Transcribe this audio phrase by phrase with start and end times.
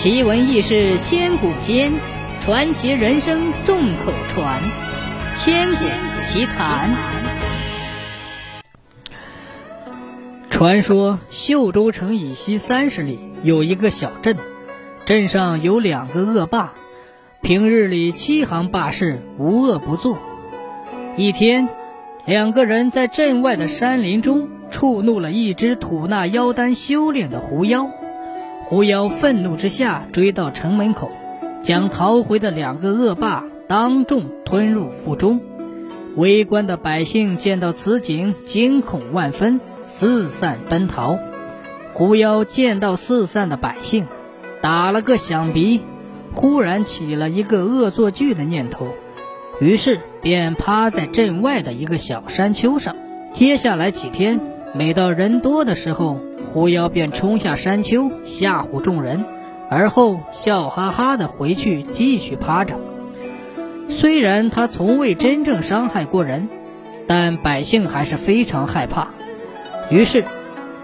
[0.00, 1.92] 奇闻异事千古间，
[2.40, 4.62] 传奇人生众口传。
[5.36, 5.84] 千古
[6.24, 6.90] 奇谈。
[10.48, 14.38] 传说秀州城以西三十里有一个小镇，
[15.04, 16.72] 镇上有两个恶霸，
[17.42, 20.16] 平日里欺行霸市，无恶不作。
[21.18, 21.68] 一天，
[22.24, 27.90] 两个人在镇外的山林中触怒了一只吐纳妖丹修炼的狐妖。
[28.70, 31.10] 狐妖愤怒之下追到城门口，
[31.60, 35.40] 将逃回的两个恶霸当众吞入腹中。
[36.14, 41.18] 围观的百姓见到此景，惊恐万分，四散奔逃。
[41.94, 44.06] 狐妖见到四散的百姓，
[44.62, 45.80] 打了个响鼻，
[46.32, 48.86] 忽然起了一个恶作剧的念头，
[49.60, 52.94] 于是便趴在镇外的一个小山丘上。
[53.32, 54.40] 接下来几天，
[54.74, 56.20] 每到人多的时候，
[56.52, 59.24] 狐妖便冲下山丘吓唬众人，
[59.68, 62.74] 而后笑哈哈的回去继续趴着。
[63.88, 66.48] 虽然他从未真正伤害过人，
[67.06, 69.08] 但百姓还是非常害怕。
[69.90, 70.24] 于是，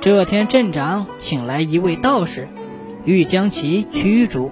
[0.00, 2.48] 这天镇长请来一位道士，
[3.04, 4.50] 欲将其驱逐。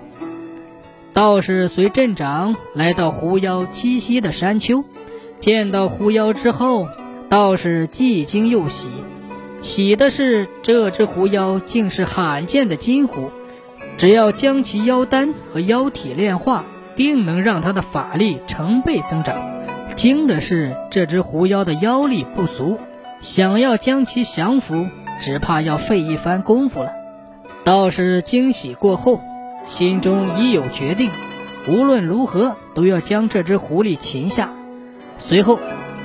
[1.12, 4.84] 道士随镇长来到狐妖栖息的山丘，
[5.36, 6.88] 见到狐妖之后，
[7.28, 8.88] 道士既惊又喜。
[9.62, 13.30] 喜的是，这只狐妖竟是罕见的金狐，
[13.96, 16.64] 只要将其妖丹和妖体炼化，
[16.96, 19.40] 定能让他的法力成倍增长。
[19.94, 22.80] 惊的是，这只狐妖的妖力不俗，
[23.20, 24.88] 想要将其降服，
[25.20, 26.90] 只怕要费一番功夫了。
[27.62, 29.20] 道士惊喜过后，
[29.66, 31.08] 心中已有决定，
[31.68, 34.50] 无论如何都要将这只狐狸擒下。
[35.18, 35.60] 随后，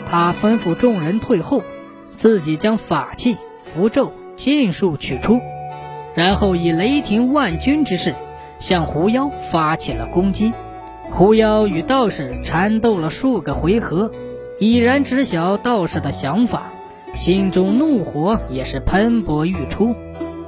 [0.05, 1.64] 他吩咐众人退后，
[2.14, 3.36] 自己将法器。
[3.78, 5.39] 符咒尽数取出，
[6.16, 8.16] 然后以雷霆万钧之势
[8.59, 10.52] 向狐妖发起了攻击。
[11.11, 14.11] 狐妖与道士缠斗了数个回合，
[14.59, 16.71] 已然知晓道士的想法，
[17.14, 19.95] 心中怒火也是喷薄欲出。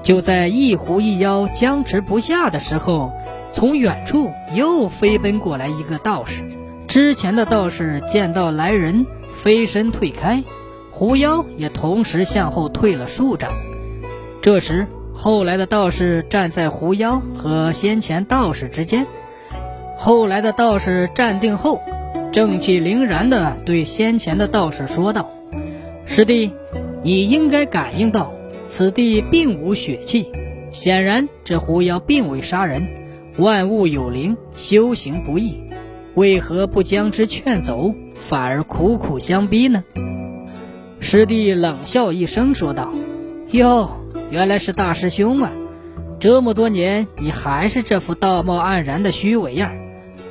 [0.02, 3.12] 就在一狐一妖僵持不下的时候，
[3.54, 6.42] 从远处又飞奔过来一个道士。
[6.88, 10.44] 之前的道士见到来人，飞身退开。
[10.92, 13.52] 狐妖也同时向后退了数丈。
[14.42, 19.06] 这时，后来的道士站在狐妖和先前道士之间。
[19.98, 21.82] 后来的道士站定后，
[22.32, 25.30] 正气凛然地对先前的道士说道
[26.06, 26.52] ：“师弟，
[27.04, 28.34] 你应该感应到
[28.68, 30.32] 此地并无血气，
[30.72, 32.82] 显然这狐妖并未杀人。
[33.38, 35.60] 万物有灵，修行不易，
[36.16, 39.84] 为何不将之劝走，反而苦苦相逼呢？”
[41.02, 42.94] 师弟冷笑一声，说道
[43.52, 45.52] ：“哟，原来是大师兄啊！
[46.20, 49.72] 这么多年，你还是这副道貌岸然的虚伪样。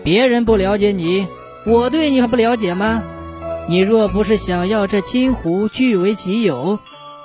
[0.04, 1.26] 别人不了解你，
[1.64, 3.02] 我对你还不了解吗？
[3.68, 6.78] 你若不是想要这金壶据为己有，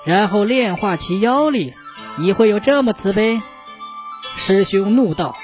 [0.05, 1.73] 然后炼化其妖力，
[2.17, 3.41] 你会有这么慈悲？”
[4.35, 5.35] 师兄怒道：“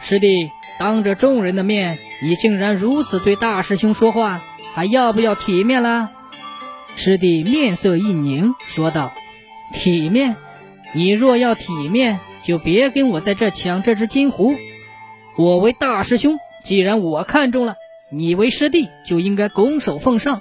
[0.00, 4.42] 师弟，当着众人的面，你竟然如此对大师兄说话，
[4.74, 6.10] 还要不要体面了？”
[6.96, 9.12] 师弟面色一凝，说道
[9.72, 10.34] ：“体面？
[10.94, 14.56] 你若要体面，就别跟我在这抢这只金壶。
[15.36, 17.76] 我为大师兄，既然我看中了
[18.10, 20.40] 你为师弟，就应该拱手奉上。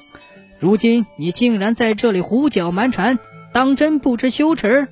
[0.57, 3.19] 如今你竟然在这里胡搅蛮缠，
[3.53, 4.87] 当真不知羞耻！”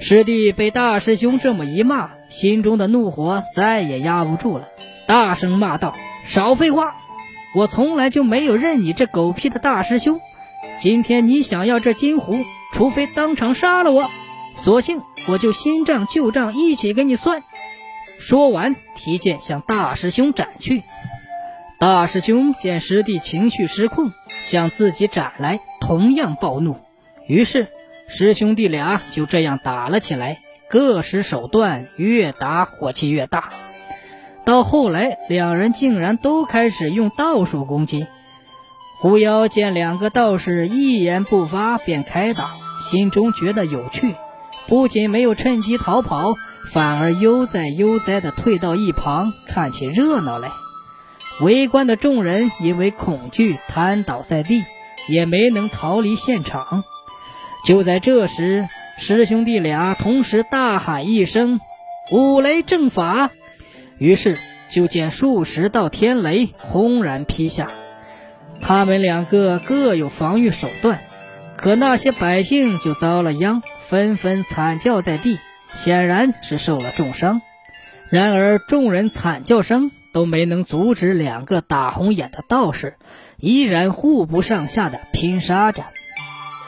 [0.00, 4.68] 师弟被大师兄这么一骂，心中的怒火再也压不住了，
[5.06, 6.94] 大声骂道：“少废话！
[7.54, 10.18] 我从来就没有认你这狗屁的大师兄！”
[10.80, 14.10] 今天你想要这金壶，除非当场杀了我，
[14.56, 17.42] 索性我就新账旧账一起给你算。
[18.18, 20.82] 说完，提剑向大师兄斩去。
[21.78, 24.12] 大师兄见师弟情绪失控，
[24.42, 26.76] 向自己斩来，同样暴怒。
[27.26, 27.68] 于是，
[28.08, 33.50] 师兄弟俩就这样打了起来，各使手段，越打火气越大。
[34.44, 38.06] 到后来，两人竟然都开始用道术攻击。
[39.00, 44.14] 狐妖见两个道士一言不发便开打，心中觉得有趣，
[44.68, 46.34] 不仅没有趁机逃跑，
[46.70, 50.50] 反而悠哉悠哉地退到一旁看起热闹来。
[51.40, 54.62] 围观的众人因为恐惧瘫倒在地，
[55.08, 56.84] 也没能逃离现场。
[57.64, 58.68] 就在这时，
[58.98, 61.58] 师兄弟俩同时大喊一声
[62.12, 63.30] ：“五雷正法！”
[63.96, 64.36] 于是
[64.68, 67.70] 就见数十道天雷轰然劈下。
[68.60, 71.00] 他们两个各有防御手段，
[71.56, 75.38] 可那些百姓就遭了殃，纷纷惨叫在地，
[75.74, 77.42] 显然是受了重伤。
[78.08, 82.96] 然而众人惨叫声都没能阻止两个打红眼的道士，
[83.38, 85.84] 依然互不上下的拼杀着。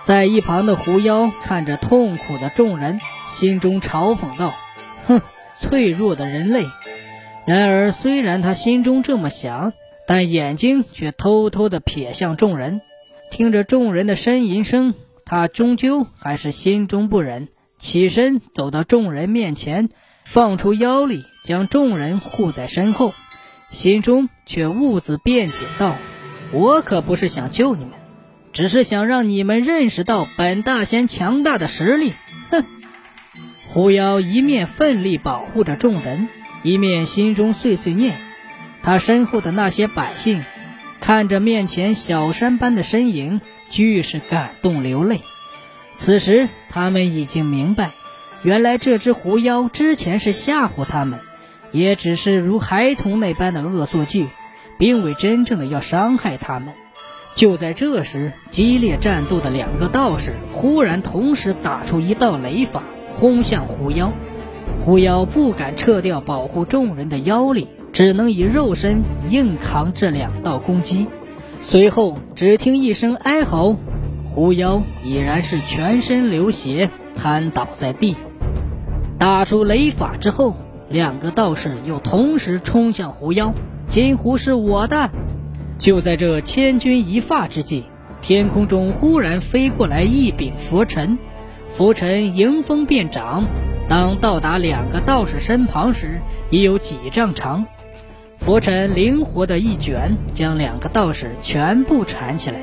[0.02, 4.54] 在一旁的狐妖看着痛苦的众人，心中嘲讽道
[5.06, 5.20] ：“哼，
[5.60, 6.66] 脆弱的人类。”
[7.46, 9.72] 然而虽然他心中这么想，
[10.12, 12.82] 但眼睛却偷偷地瞥向众人。
[13.30, 14.92] 听着众人的呻吟声，
[15.24, 17.48] 他终究还是心中不忍，
[17.78, 19.88] 起身走到众人面前，
[20.26, 23.14] 放出妖力，将众人护在身后，
[23.70, 25.96] 心中却兀自辩解道
[26.52, 27.92] ：“我可不是想救你们，
[28.52, 32.12] 只是想让你们认识到本大仙强大的实力。”
[32.52, 32.66] 哼！
[33.68, 36.28] 狐妖一面奋力保护着众人，
[36.62, 38.18] 一面心中碎碎念：
[38.82, 40.44] 他身后的那些百姓。
[41.00, 43.40] 看着面前小山般的身影，
[43.70, 45.23] 俱是感动流泪。
[45.96, 47.90] 此时，他们已经明白，
[48.44, 51.19] 原来这只狐妖之前是吓唬他们，
[51.73, 54.29] 也只是如孩童那般的恶作剧，
[54.79, 56.73] 并未真正的要伤害他们。
[57.34, 62.84] 就在这时，激烈战斗的两个道士忽然同时打出一道雷法，
[63.17, 64.12] 轰向狐妖。
[64.84, 67.67] 狐妖不敢撤掉保护众人的妖力。
[67.92, 71.06] 只能以肉身硬扛这两道攻击，
[71.60, 73.76] 随后只听一声哀嚎，
[74.34, 78.16] 狐妖已然是全身流血，瘫倒在地。
[79.18, 80.56] 打出雷法之后，
[80.88, 83.54] 两个道士又同时冲向狐妖。
[83.88, 85.10] 金狐是我的！
[85.76, 87.84] 就在这千钧一发之际，
[88.22, 91.18] 天空中忽然飞过来一柄拂尘，
[91.74, 93.44] 拂尘迎风便长，
[93.88, 97.66] 当到达两个道士身旁时，已有几丈长。
[98.44, 102.58] 佛尘灵活的一卷，将两个道士全部缠起来，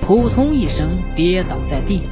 [0.00, 2.02] 扑通一声跌倒在地。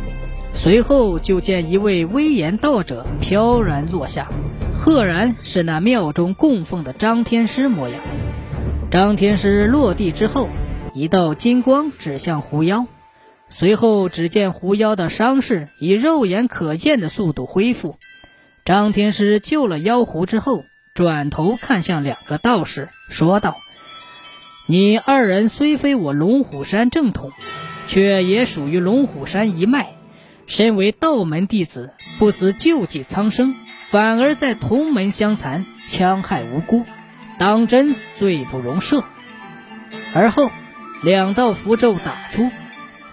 [0.53, 4.29] 随后就见一位威严道者飘然落下，
[4.77, 8.01] 赫然是那庙中供奉的张天师模样。
[8.91, 10.49] 张天师落地之后，
[10.93, 12.87] 一道金光指向狐妖，
[13.49, 17.95] 随后只见狐妖的伤势以肉眼可见的速度恢复。
[18.65, 20.65] 张天师救了妖狐之后。
[20.97, 23.55] 转头看向两个道士，说道
[24.67, 27.33] ：“你二人虽非我龙虎山正统，
[27.87, 29.89] 却也属于龙虎山一脉。
[30.47, 33.55] 身为道门弟子，不思救济苍生，
[33.91, 36.87] 反而在同门相残，戕害无辜，
[37.39, 39.05] 当真罪不容赦。”
[40.15, 40.51] 而后，
[41.03, 42.51] 两道符咒打出，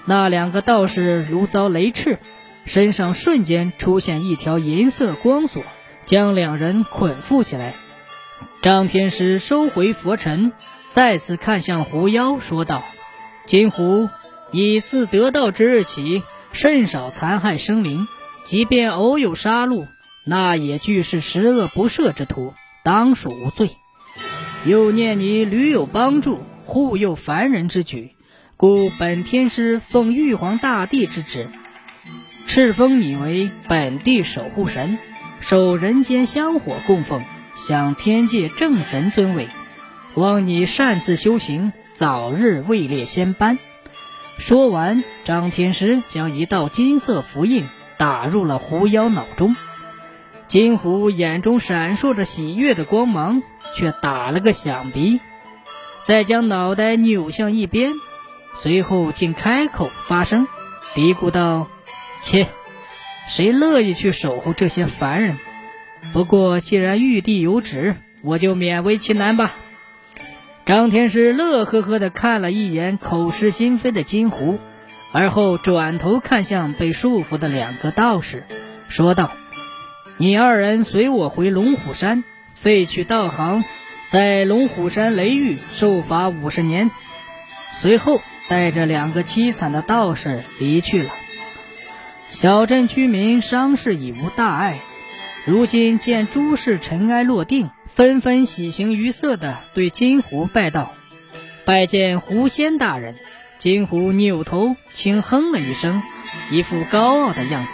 [0.05, 2.19] 那两个道士如遭雷斥，
[2.63, 5.63] 身上瞬间出现一条银色光索。
[6.05, 7.75] 将两人捆缚起来，
[8.61, 10.51] 张天师收回佛尘，
[10.89, 12.83] 再次看向狐妖，说道
[13.45, 14.09] ：“金狐，
[14.51, 18.07] 你自得道之日起，甚少残害生灵，
[18.43, 19.87] 即便偶有杀戮，
[20.25, 22.53] 那也俱是十恶不赦之徒，
[22.83, 23.71] 当属无罪。
[24.65, 28.11] 又念你屡有帮助、护佑凡人之举，
[28.55, 31.49] 故本天师奉玉皇大帝之旨，
[32.47, 34.97] 敕封你为本地守护神。”
[35.43, 37.21] 受人间香火供奉，
[37.53, 39.49] 享天界正神尊位，
[40.13, 43.59] 望你擅自修行，早日位列仙班。
[44.37, 47.67] 说完，张天师将一道金色符印
[47.97, 49.53] 打入了狐妖脑中。
[50.47, 53.43] 金狐眼中闪烁着喜悦的光芒，
[53.75, 55.19] 却打了个响鼻，
[56.03, 57.95] 再将脑袋扭向一边，
[58.55, 60.47] 随后竟开口发声，
[60.95, 61.67] 嘀咕道
[62.23, 62.47] ：“切。”
[63.27, 65.37] 谁乐意去守护这些凡人？
[66.11, 69.55] 不过既然玉帝有旨，我就勉为其难吧。
[70.65, 74.59] 张天师乐呵呵地看了一眼口是心非的金狐，
[75.11, 78.45] 而后转头看向被束缚的两个道士，
[78.87, 79.31] 说道
[80.17, 83.63] ：“你二人随我回龙虎山，废去道行，
[84.09, 86.91] 在龙虎山雷狱受罚五十年。”
[87.79, 91.09] 随后带着两个凄惨的道士离去了。
[92.33, 94.79] 小镇居民伤势已无大碍，
[95.45, 100.93] 如今见诸事尘埃落定，纷纷喜形于色地对金狐拜道
[101.63, 103.15] ：“拜见狐仙大人。”
[103.59, 106.01] 金狐扭头轻哼了一声，
[106.49, 107.73] 一副高傲的样子。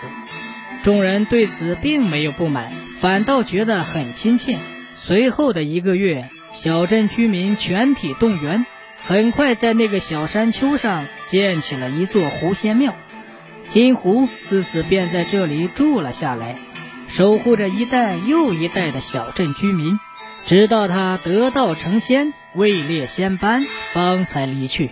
[0.84, 4.58] 众人对此并没有不满，反倒觉得很亲切。
[4.98, 8.66] 随后的一个月，小镇居民全体动员，
[9.06, 12.94] 很快在那个小山丘上建起了一座狐仙庙。
[13.70, 16.56] 金狐自此便在这里住了下来，
[17.08, 20.00] 守护着一代又一代的小镇居民，
[20.46, 24.90] 直到他得道成仙，位列仙班，方才离去。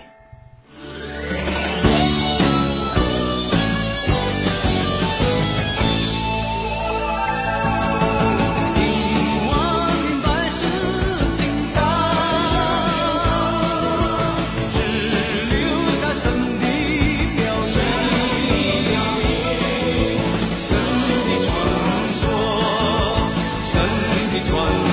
[24.38, 24.87] each one.